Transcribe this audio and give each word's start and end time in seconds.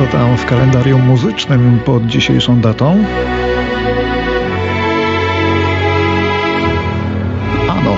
co 0.00 0.06
tam 0.06 0.36
w 0.36 0.46
kalendarium 0.46 1.06
muzycznym 1.06 1.80
pod 1.84 2.06
dzisiejszą 2.06 2.60
datą? 2.60 3.04
Ano. 7.68 7.96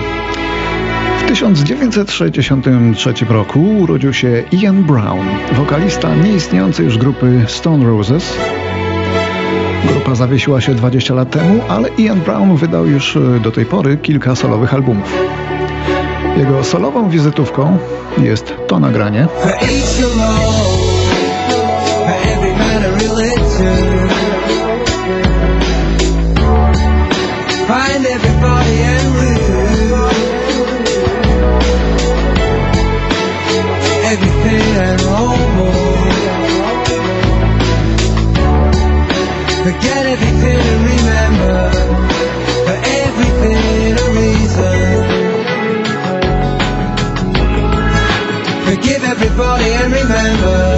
W 1.19 1.29
1963 1.29 3.15
roku 3.29 3.61
urodził 3.61 4.13
się 4.13 4.43
Ian 4.53 4.83
Brown, 4.83 5.27
wokalista 5.53 6.15
nieistniejącej 6.15 6.85
już 6.85 6.99
grupy 6.99 7.45
Stone 7.49 7.87
Roses. 7.87 8.39
Grupa 9.85 10.15
zawiesiła 10.15 10.61
się 10.61 10.75
20 10.75 11.15
lat 11.15 11.31
temu, 11.31 11.61
ale 11.69 11.89
Ian 11.99 12.21
Brown 12.21 12.57
wydał 12.57 12.87
już 12.87 13.19
do 13.43 13.51
tej 13.51 13.67
pory 13.67 13.97
kilka 13.97 14.35
solowych 14.35 14.75
albumów. 14.75 15.19
Jego 16.37 16.65
solową 16.65 17.11
wizytówką 17.11 17.79
jest 18.19 18.55
to 18.69 18.79
nagranie. 18.79 19.29
Forget 39.65 40.05
everything 40.07 40.61
and 40.73 40.83
remember 40.93 41.71
For 42.67 42.77
everything 43.01 43.97
a 43.97 44.07
reason. 44.21 44.93
Forgive 48.67 49.03
everybody 49.05 49.69
and 49.81 49.93
remember 49.95 50.72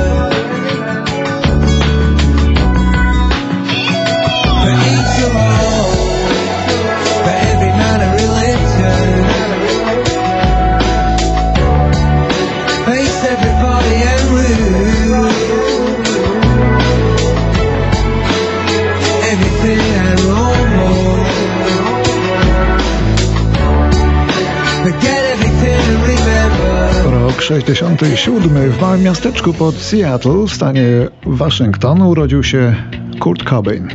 67 27.44 28.70
w 28.70 28.80
małym 28.80 29.02
miasteczku 29.02 29.54
pod 29.54 29.74
Seattle 29.74 30.44
w 30.48 30.52
stanie 30.52 30.84
Waszyngton 31.26 32.02
urodził 32.02 32.42
się 32.42 32.74
Kurt 33.20 33.44
Cobain. 33.44 33.88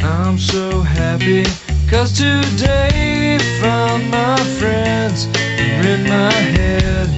I'm 0.00 0.38
so 0.38 0.82
happy 0.82 1.42
cause 1.90 2.24
today 2.24 3.38
found 3.60 4.04
my 4.10 4.44
friends 4.58 5.28
in 5.84 6.02
my 6.02 6.32
head. 6.32 7.08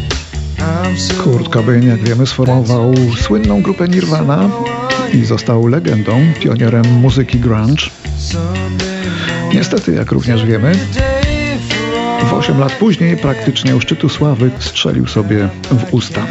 Kurt 1.25 1.49
Cobain, 1.49 1.89
jak 1.89 1.99
wiemy, 1.99 2.27
sformował 2.27 2.95
słynną 3.17 3.63
grupę 3.63 3.89
Nirvana 3.89 4.51
i 5.13 5.25
został 5.25 5.67
legendą, 5.67 6.21
pionierem 6.41 6.87
muzyki 6.87 7.39
grunge. 7.39 7.91
Niestety, 9.55 9.93
jak 9.93 10.13
również 10.13 10.47
wiemy, 10.47 10.73
w 12.25 12.33
8 12.33 12.61
lat 12.61 12.73
później, 12.73 13.17
praktycznie 13.17 13.77
u 13.77 13.81
szczytu 13.81 14.09
sławy, 14.09 14.51
strzelił 14.59 15.07
sobie 15.07 15.49
w 15.71 15.95
usta. 15.95 16.27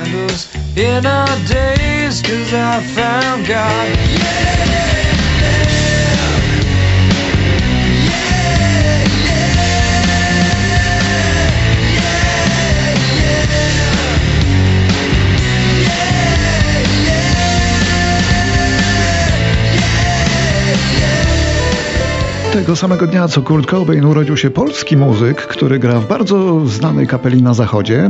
Tego 22.54 22.76
samego 22.76 23.08
dnia 23.08 23.28
co 23.28 23.42
Kurt 23.42 23.70
Cobain 23.70 24.06
urodził 24.06 24.38
się 24.38 24.50
polski 24.50 24.98
muzyk, 24.98 25.42
który 25.42 25.80
gra 25.80 26.00
w 26.00 26.08
bardzo 26.08 26.66
znanej 26.66 27.08
kapeli 27.08 27.44
na 27.44 27.54
zachodzie. 27.54 28.10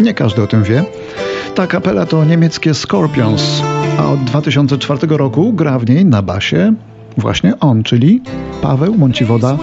Nie 0.00 0.14
każdy 0.14 0.42
o 0.42 0.46
tym 0.46 0.62
wie. 0.62 0.84
Ta 1.54 1.66
kapela 1.66 2.06
to 2.06 2.24
niemieckie 2.24 2.74
Scorpions, 2.74 3.62
a 3.98 4.06
od 4.06 4.24
2004 4.24 5.06
roku 5.10 5.52
gra 5.52 5.78
w 5.78 5.88
niej 5.88 6.04
na 6.04 6.22
basie 6.22 6.74
właśnie 7.16 7.60
on, 7.60 7.82
czyli 7.82 8.22
Paweł 8.62 8.94
Mąciwoda 8.94 9.58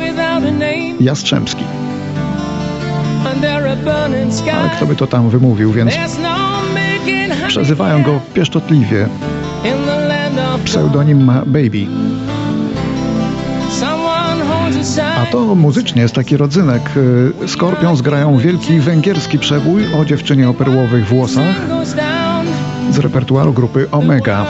Jastrzębski. 1.00 1.63
Ale 4.53 4.69
kto 4.69 4.85
by 4.85 4.95
to 4.95 5.07
tam 5.07 5.30
wymówił, 5.30 5.72
więc 5.72 5.94
przezywają 7.47 8.03
go 8.03 8.19
pieszczotliwie. 8.34 9.07
Pseudonim 10.66 11.24
ma 11.24 11.44
Baby. 11.45 11.88
A 15.18 15.26
to 15.31 15.56
muzycznie 15.56 16.02
jest 16.02 16.16
taki 16.16 16.38
rodzynek. 16.38 16.81
Y, 17.44 17.48
Skorpion 17.48 17.98
zgrają 17.98 18.38
wielki 18.38 18.80
węgierski 18.80 19.40
przebój 19.40 19.84
o 19.96 20.06
dziewczynie 20.06 20.50
o 20.50 20.54
perłowych 20.54 21.08
włosach 21.08 21.56
z 22.92 22.98
repertuaru 22.98 23.54
grupy 23.54 23.88
Omega. 23.92 24.46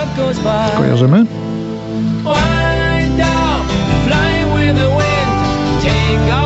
Kojarzymy? 0.77 1.25
stranded 4.73 6.33
on 6.33 6.42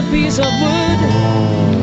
a 0.00 0.10
piece 0.10 0.38
of 0.38 0.46
wood 0.62 1.79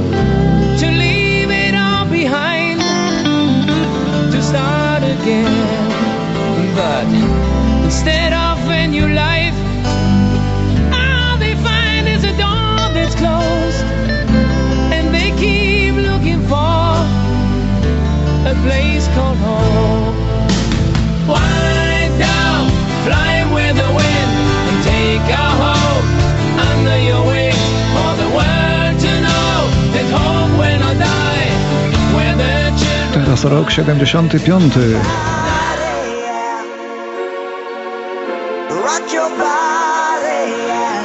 Teraz 33.42 33.54
rok 33.54 33.72
75. 33.72 34.74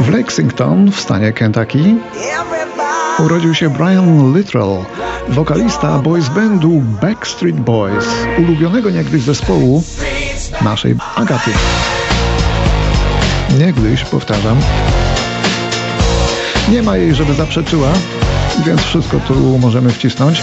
W 0.00 0.10
Lexington 0.10 0.90
w 0.90 1.00
stanie 1.00 1.32
Kentucky 1.32 1.94
urodził 3.18 3.54
się 3.54 3.70
Brian 3.70 4.34
Littrell, 4.36 4.84
wokalista 5.28 5.98
boys 5.98 6.28
bandu 6.28 6.82
Backstreet 7.02 7.56
Boys, 7.56 8.06
ulubionego 8.38 8.90
niegdyś 8.90 9.22
zespołu 9.22 9.82
naszej 10.62 10.96
Agaty. 11.16 11.50
Niegdyś, 13.58 14.04
powtarzam, 14.04 14.56
nie 16.68 16.82
ma 16.82 16.96
jej, 16.96 17.14
żeby 17.14 17.34
zaprzeczyła, 17.34 17.88
więc 18.66 18.80
wszystko 18.80 19.20
tu 19.20 19.58
możemy 19.58 19.90
wcisnąć. 19.90 20.42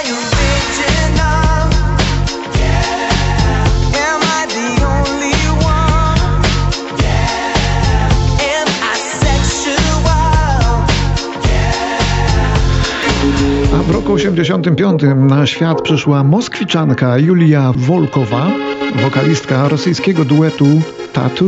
w 13.83 13.89
roku 13.89 14.13
85 14.13 15.01
na 15.15 15.45
świat 15.45 15.81
przyszła 15.81 16.23
moskwiczanka 16.23 17.17
Julia 17.17 17.73
Wolkowa, 17.75 18.51
wokalistka 18.95 19.67
rosyjskiego 19.67 20.25
duetu 20.25 20.81
Tattoo. 21.13 21.47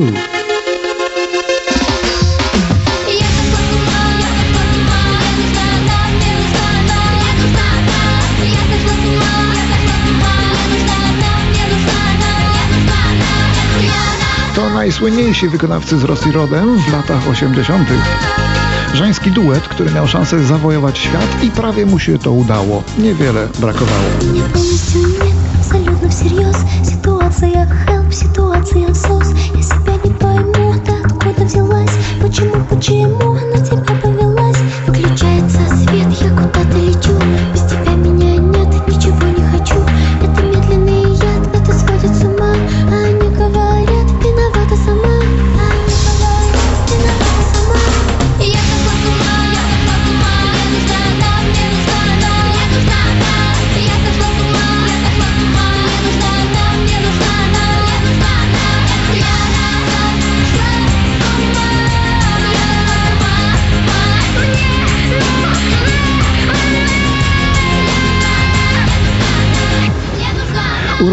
To 14.56 14.70
najsłynniejsi 14.70 15.50
wykonawcy 15.50 15.98
z 15.98 16.04
Rosji 16.04 16.32
rodem 16.32 16.80
w 16.80 16.92
latach 16.94 17.30
80. 17.30 17.90
Żeński 18.95 19.31
duet, 19.31 19.69
który 19.69 19.91
miał 19.91 20.09
szansę 20.09 20.45
zawojować 20.45 20.99
świat 20.99 21.43
i 21.43 21.51
prawie 21.51 21.87
mu 21.87 21.99
się 21.99 22.19
to 22.19 22.33
udało. 22.33 22.83
Niewiele 22.99 23.49
brakowało. 23.59 24.09
Почему, 32.21 32.65
почему 32.69 33.35
на 33.35 33.61
тебя 33.61 33.95
повелась? 34.03 34.22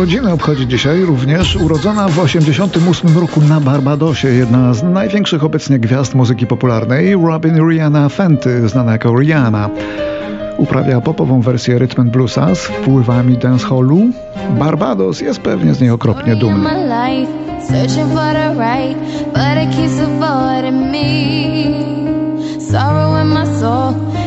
Urodziny 0.00 0.32
obchodzi 0.32 0.66
dzisiaj 0.66 1.00
również 1.00 1.56
urodzona 1.56 2.08
w 2.08 2.10
1988 2.10 3.18
roku 3.18 3.40
na 3.40 3.60
Barbadosie 3.60 4.28
jedna 4.28 4.74
z 4.74 4.82
największych 4.82 5.44
obecnie 5.44 5.78
gwiazd 5.78 6.14
muzyki 6.14 6.46
popularnej, 6.46 7.14
Robin 7.14 7.68
Rihanna 7.68 8.08
Fenty, 8.08 8.68
znana 8.68 8.92
jako 8.92 9.20
Rihanna. 9.20 9.70
Uprawia 10.56 11.00
popową 11.00 11.40
wersję 11.40 11.78
and 11.96 12.10
bluesa 12.10 12.54
z 12.54 12.58
wpływami 12.58 13.38
dancehallu. 13.38 14.00
Barbados 14.58 15.20
jest 15.20 15.40
pewnie 15.40 15.74
z 15.74 15.80
niej 15.80 15.90
okropnie 15.90 16.36
dumny. 16.36 16.70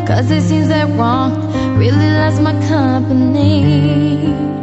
Cause 0.08 0.38
it 0.38 0.44
seems 0.44 0.68
that 0.68 0.90
wrong 0.98 1.34
really 1.78 2.10
loves 2.12 2.40
my 2.40 2.54
company. 2.68 4.63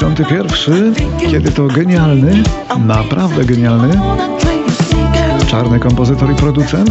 61, 0.00 0.94
kiedy 1.30 1.50
to 1.50 1.66
genialny, 1.66 2.42
naprawdę 2.78 3.44
genialny, 3.44 4.00
czarny 5.46 5.80
kompozytor 5.80 6.32
i 6.32 6.34
producent 6.34 6.90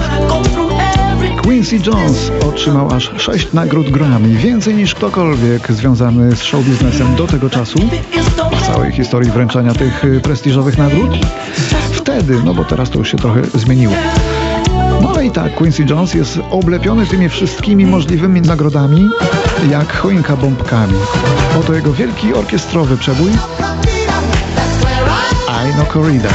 Quincy 1.42 1.80
Jones 1.88 2.32
otrzymał 2.50 2.94
aż 2.94 3.12
6 3.18 3.54
nagród 3.54 3.90
Grammy, 3.90 4.30
więcej 4.30 4.76
niż 4.76 4.96
ktokolwiek 4.96 5.72
związany 5.72 6.36
z 6.36 6.44
show 6.44 6.66
biznesem 6.66 7.16
do 7.16 7.28
tego 7.28 7.50
czasu, 7.50 7.80
w 8.52 8.68
całej 8.68 8.92
historii 8.92 9.32
wręczania 9.32 9.74
tych 9.74 10.04
prestiżowych 10.24 10.78
nagród. 10.78 11.12
Wtedy, 11.92 12.42
no 12.46 12.54
bo 12.54 12.66
teraz 12.66 12.90
to 12.90 13.00
już 13.00 13.12
się 13.12 13.18
trochę 13.18 13.42
zmieniło. 13.54 13.94
No 15.02 15.22
i 15.22 15.32
tak, 15.32 15.56
Quincy 15.56 15.86
Jones 15.90 16.14
jest 16.14 16.40
oblepiony 16.52 17.06
tymi 17.06 17.30
wszystkimi 17.30 17.86
możliwymi 17.86 18.42
nagrodami, 18.42 19.10
jak 19.72 19.94
choinka 19.94 20.36
bombkami. 20.36 20.94
Oto 21.60 21.74
jego 21.74 21.94
wielki 21.94 22.34
orkiestrowy 22.34 22.98
przebój 22.98 23.32
I 25.68 25.74
Know 25.74 25.88
Corrida. 25.94 26.30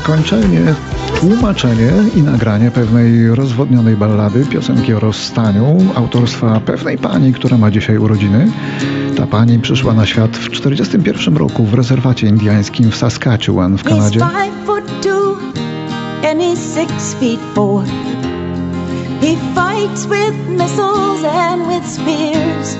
Zakończenie 0.00 0.74
tłumaczenie 1.20 1.92
i 2.16 2.22
nagranie 2.22 2.70
pewnej 2.70 3.34
rozwodnionej 3.34 3.96
ballady, 3.96 4.46
piosenki 4.46 4.94
o 4.94 5.00
rozstaniu, 5.00 5.78
autorstwa 5.94 6.60
pewnej 6.60 6.98
pani, 6.98 7.32
która 7.32 7.58
ma 7.58 7.70
dzisiaj 7.70 7.98
urodziny. 7.98 8.52
Ta 9.16 9.26
pani 9.26 9.58
przyszła 9.58 9.94
na 9.94 10.06
świat 10.06 10.30
w 10.30 10.48
1941 10.48 11.36
roku 11.36 11.64
w 11.64 11.74
rezerwacie 11.74 12.26
indiańskim 12.26 12.90
w 12.90 12.96
Saskatchewan 12.96 13.78
w 13.78 13.82
Kanadzie. 13.82 14.20
He 19.20 19.36
fights 19.54 20.06
with 20.06 20.48
missiles 20.48 21.24
and 21.24 21.68
with 21.68 21.86
spears. 21.86 22.76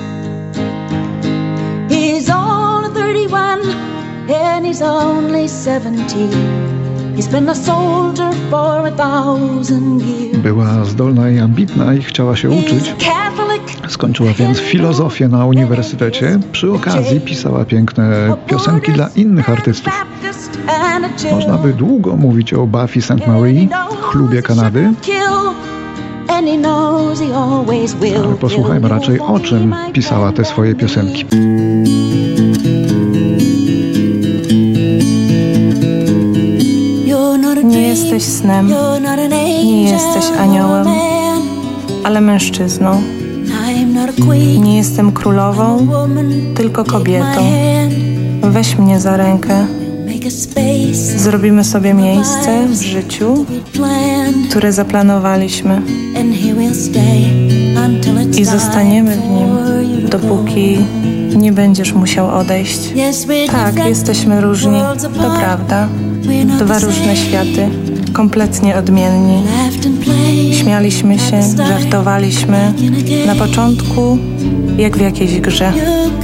He's 1.91 2.31
all 2.31 2.91
31 2.95 3.61
and 4.31 4.65
he's 4.67 4.83
only 4.83 5.49
17. 5.49 6.70
Była 10.43 10.85
zdolna 10.85 11.31
i 11.31 11.39
ambitna 11.39 11.95
i 11.95 12.03
chciała 12.03 12.37
się 12.37 12.51
uczyć. 12.51 12.95
Skończyła 13.89 14.33
więc 14.33 14.59
filozofię 14.59 15.29
na 15.29 15.47
uniwersytecie. 15.47 16.39
Przy 16.53 16.73
okazji 16.73 17.21
pisała 17.21 17.65
piękne 17.65 18.35
piosenki 18.47 18.93
dla 18.93 19.09
innych 19.17 19.51
artystów. 19.51 19.93
Można 21.33 21.59
by 21.59 21.73
długo 21.73 22.17
mówić 22.17 22.55
o 22.55 22.67
Buffy 22.67 23.03
St. 23.03 23.27
Marie, 23.27 23.69
chlubie 24.01 24.43
Kanady, 24.43 24.93
ale 28.25 28.35
posłuchajmy 28.41 28.89
raczej 28.89 29.21
o 29.21 29.41
czym 29.41 29.75
pisała 29.93 30.33
te 30.33 30.45
swoje 30.45 30.75
piosenki. 30.75 31.25
Jesteś 38.15 38.35
snem, 38.35 38.75
nie 39.65 39.91
jesteś 39.91 40.25
aniołem, 40.39 40.87
ale 42.05 42.21
mężczyzną. 42.21 43.03
Nie 44.61 44.77
jestem 44.77 45.13
królową, 45.13 45.89
tylko 46.55 46.85
kobietą. 46.85 47.41
Weź 48.43 48.79
mnie 48.79 49.01
za 49.01 49.17
rękę. 49.17 49.67
Zrobimy 51.17 51.65
sobie 51.65 51.95
miejsce 51.95 52.69
w 52.69 52.83
życiu, 52.83 53.45
które 54.51 54.73
zaplanowaliśmy. 54.73 55.83
I 58.39 58.45
zostaniemy 58.45 59.17
w 59.17 59.31
nim, 59.31 59.49
dopóki 60.09 60.79
nie 61.37 61.53
będziesz 61.53 61.93
musiał 61.93 62.39
odejść. 62.39 62.81
Tak, 63.53 63.87
jesteśmy 63.87 64.41
różni, 64.41 64.81
to 65.03 65.31
prawda. 65.39 65.89
Dwa 66.59 66.79
różne 66.79 67.17
światy, 67.17 67.69
kompletnie 68.13 68.77
odmienni. 68.77 69.43
Śmialiśmy 70.53 71.19
się, 71.19 71.43
żartowaliśmy. 71.57 72.73
Na 73.27 73.35
początku, 73.35 74.19
jak 74.79 74.97
w 74.97 75.01
jakiejś 75.01 75.41
grze. 75.41 75.73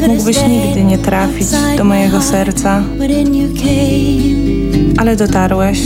Mógłbyś 0.08 0.36
nigdy 0.48 0.84
nie 0.84 0.98
trafić 0.98 1.46
do 1.78 1.84
mojego 1.84 2.22
serca, 2.22 2.82
ale 4.96 5.16
dotarłeś 5.16 5.80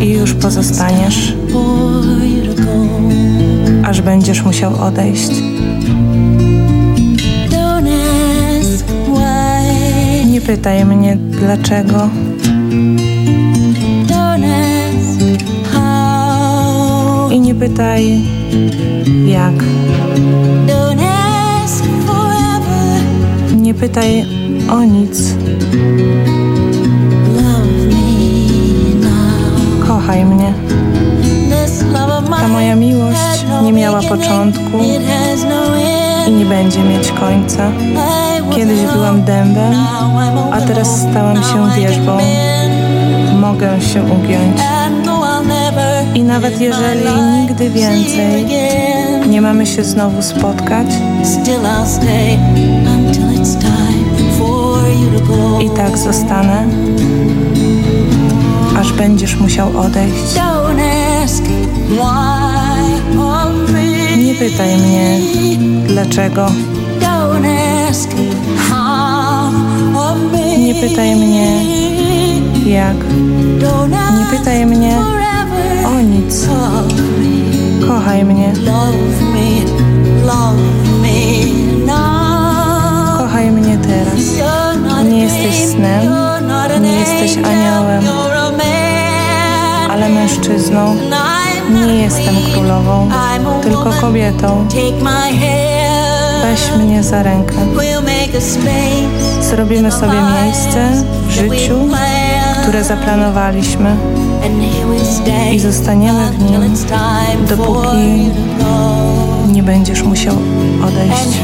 i 0.00 0.10
już 0.10 0.34
pozostaniesz, 0.34 1.34
aż 3.84 4.00
będziesz 4.00 4.42
musiał 4.42 4.82
odejść. 4.82 5.30
Nie 10.30 10.40
pytaj 10.40 10.84
mnie 10.84 11.16
dlaczego. 11.16 12.08
Nie 17.54 17.60
pytaj 17.60 18.22
jak. 19.26 19.54
Nie 23.56 23.74
pytaj 23.74 24.26
o 24.70 24.84
nic. 24.84 25.34
Kochaj 29.88 30.24
mnie. 30.24 30.54
Ta 32.40 32.48
moja 32.48 32.76
miłość 32.76 33.44
nie 33.62 33.72
miała 33.72 34.02
początku 34.02 34.78
i 36.28 36.30
nie 36.30 36.44
będzie 36.44 36.80
mieć 36.84 37.10
końca. 37.10 37.70
Kiedyś 38.54 38.80
byłam 38.80 39.24
dębem, 39.24 39.74
a 40.52 40.60
teraz 40.60 41.00
stałam 41.10 41.36
się 41.36 41.80
wierzbą. 41.80 42.18
Mogę 43.40 43.80
się 43.80 44.02
ugiąć. 44.02 44.83
I 46.14 46.22
nawet 46.22 46.60
jeżeli 46.60 47.10
nigdy 47.40 47.70
więcej 47.70 48.46
nie 49.28 49.42
mamy 49.42 49.66
się 49.66 49.84
znowu 49.84 50.22
spotkać, 50.22 50.86
i 55.60 55.70
tak 55.70 55.98
zostanę, 55.98 56.66
aż 58.78 58.92
będziesz 58.92 59.36
musiał 59.36 59.78
odejść. 59.78 60.34
Nie 64.18 64.34
pytaj 64.34 64.76
mnie, 64.76 65.18
dlaczego. 65.86 66.46
Nie 70.58 70.74
pytaj 70.74 71.16
mnie, 71.16 71.60
jak. 72.66 72.96
Nie 74.18 74.38
pytaj 74.38 74.66
mnie 74.66 75.23
o 75.86 76.00
nic. 76.00 76.48
Kochaj 77.88 78.24
mnie. 78.24 78.52
Kochaj 83.18 83.50
mnie 83.50 83.78
teraz. 83.78 84.14
Nie 85.10 85.22
jesteś 85.22 85.64
snem, 85.70 86.12
nie 86.80 86.92
jesteś 86.92 87.36
aniołem, 87.44 88.04
ale 89.90 90.08
mężczyzną. 90.08 90.96
Nie 91.86 92.02
jestem 92.02 92.34
królową, 92.52 93.08
tylko 93.62 93.90
kobietą. 94.00 94.66
Weź 96.42 96.84
mnie 96.84 97.02
za 97.02 97.22
rękę. 97.22 97.54
Zrobimy 99.42 99.92
sobie 99.92 100.18
miejsce 100.42 100.90
w 101.28 101.30
życiu, 101.30 101.76
które 102.64 102.84
zaplanowaliśmy 102.84 103.96
i 105.52 105.60
zostaniemy 105.60 106.30
w 106.30 106.50
nim, 106.50 106.76
dopóki 107.48 108.30
nie 109.52 109.62
będziesz 109.62 110.02
musiał 110.02 110.36
odejść. 110.88 111.38